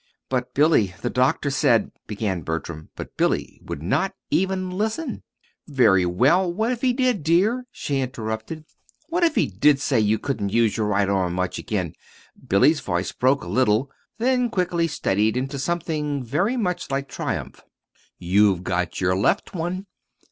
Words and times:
"But, 0.29 0.55
Billy, 0.55 0.95
the 1.03 1.11
doctor 1.11 1.51
said," 1.51 1.91
began 2.07 2.41
Bertram; 2.41 2.89
but 2.95 3.15
Billy 3.17 3.61
would 3.63 3.83
not 3.83 4.15
even 4.31 4.71
listen. 4.71 5.21
"Very 5.67 6.07
well, 6.07 6.51
what 6.51 6.71
if 6.71 6.81
he 6.81 6.91
did, 6.91 7.21
dear?" 7.21 7.67
she 7.69 7.99
interrupted. 7.99 8.65
"What 9.09 9.23
if 9.23 9.35
he 9.35 9.45
did 9.45 9.79
say 9.79 9.99
you 9.99 10.17
couldn't 10.17 10.49
use 10.53 10.75
your 10.75 10.87
right 10.87 11.07
arm 11.07 11.33
much 11.35 11.59
again?" 11.59 11.93
Billy's 12.47 12.79
voice 12.79 13.11
broke 13.11 13.43
a 13.43 13.47
little, 13.47 13.91
then 14.17 14.49
quickly 14.49 14.87
steadied 14.87 15.37
into 15.37 15.59
something 15.59 16.23
very 16.23 16.57
much 16.57 16.89
like 16.89 17.07
triumph. 17.07 17.61
"You've 18.17 18.63
got 18.63 19.01
your 19.01 19.15
left 19.15 19.53
one!" 19.53 19.85